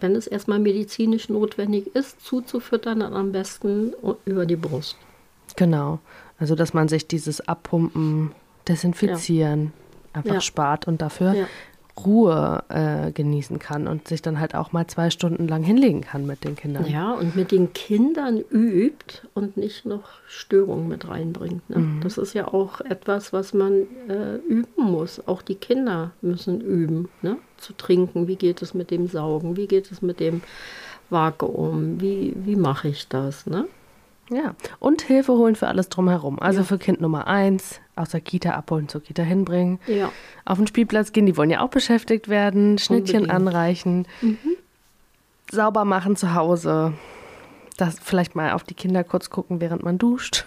[0.00, 3.92] wenn es erstmal medizinisch notwendig ist, zuzufüttern, dann am besten
[4.24, 4.96] über die Brust.
[5.56, 5.98] Genau.
[6.38, 8.32] Also, dass man sich dieses Abpumpen,
[8.68, 9.72] Desinfizieren,
[10.12, 10.40] einfach Ja.
[10.40, 11.46] spart und dafür Ja.
[12.04, 16.26] Ruhe äh, genießen kann und sich dann halt auch mal zwei Stunden lang hinlegen kann
[16.26, 16.86] mit den Kindern.
[16.86, 21.68] Ja, und mit den Kindern übt und nicht noch Störungen mit reinbringt.
[21.70, 21.78] Ne?
[21.78, 22.00] Mhm.
[22.02, 25.26] Das ist ja auch etwas, was man äh, üben muss.
[25.26, 27.38] Auch die Kinder müssen üben, ne?
[27.56, 28.28] zu trinken.
[28.28, 29.56] Wie geht es mit dem Saugen?
[29.56, 30.42] Wie geht es mit dem
[31.10, 32.00] Vakuum?
[32.00, 33.46] Wie, wie mache ich das?
[33.46, 33.66] Ne?
[34.28, 36.40] Ja, und Hilfe holen für alles drumherum.
[36.40, 39.78] Also für Kind Nummer eins, aus der Kita abholen, zur Kita hinbringen.
[39.86, 40.10] Ja.
[40.44, 42.78] Auf den Spielplatz gehen, die wollen ja auch beschäftigt werden.
[42.78, 43.48] Schnittchen Unbedingt.
[43.48, 44.08] anreichen.
[45.50, 46.92] Sauber machen zu Hause.
[47.76, 50.46] Das vielleicht mal auf die Kinder kurz gucken, während man duscht.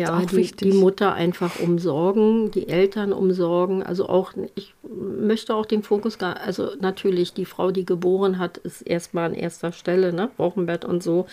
[0.00, 3.82] Ja, die, die Mutter einfach umsorgen, die Eltern umsorgen.
[3.82, 8.56] Also auch, ich möchte auch den Fokus, gar, also natürlich die Frau, die geboren hat,
[8.58, 11.26] ist erstmal an erster Stelle, ne, Wochenbett und so.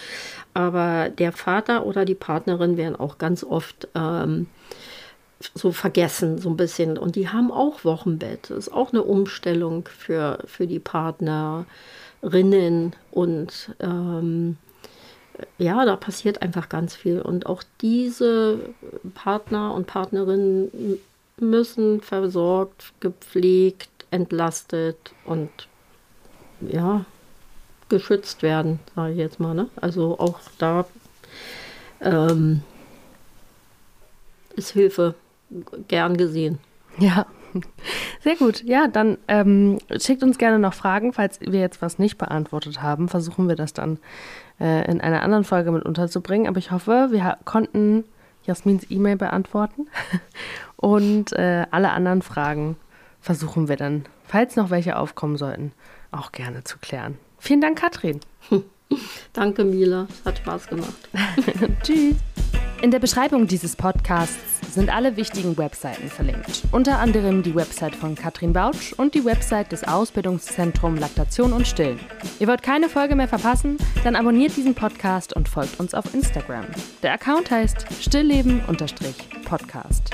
[0.53, 4.47] Aber der Vater oder die Partnerin werden auch ganz oft ähm,
[5.53, 6.97] so vergessen, so ein bisschen.
[6.97, 8.49] Und die haben auch Wochenbett.
[8.49, 11.65] Das ist auch eine Umstellung für, für die Partnerinnen
[13.11, 14.57] und ähm,
[15.57, 17.21] ja, da passiert einfach ganz viel.
[17.21, 18.59] Und auch diese
[19.13, 20.99] Partner und Partnerinnen
[21.39, 25.49] müssen versorgt, gepflegt, entlastet und
[26.61, 27.05] ja,
[27.89, 29.53] geschützt werden, sage ich jetzt mal.
[29.53, 29.69] Ne?
[29.75, 30.85] Also auch da
[32.01, 32.63] ähm,
[34.55, 35.15] ist Hilfe
[35.87, 36.59] gern gesehen.
[36.99, 37.27] Ja,
[38.21, 38.63] sehr gut.
[38.63, 41.13] Ja, dann ähm, schickt uns gerne noch Fragen.
[41.13, 43.99] Falls wir jetzt was nicht beantwortet haben, versuchen wir das dann
[44.59, 46.47] äh, in einer anderen Folge mit unterzubringen.
[46.47, 48.03] Aber ich hoffe, wir konnten
[48.43, 49.87] Jasmins E-Mail beantworten.
[50.75, 52.77] Und äh, alle anderen Fragen
[53.19, 55.71] versuchen wir dann, falls noch welche aufkommen sollten,
[56.11, 57.17] auch gerne zu klären.
[57.39, 58.19] Vielen Dank, Katrin.
[59.33, 60.07] Danke, Mila.
[60.09, 61.09] Es hat Spaß gemacht.
[61.83, 62.15] Tschüss.
[62.81, 66.63] In der Beschreibung dieses Podcasts sind alle wichtigen Webseiten verlinkt.
[66.71, 71.99] Unter anderem die Website von Katrin Bautsch und die Website des Ausbildungszentrums Laktation und Stillen.
[72.39, 73.77] Ihr wollt keine Folge mehr verpassen?
[74.03, 76.65] Dann abonniert diesen Podcast und folgt uns auf Instagram.
[77.03, 80.11] Der Account heißt stillleben-podcast.